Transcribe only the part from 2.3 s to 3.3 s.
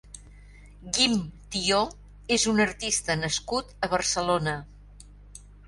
és un artista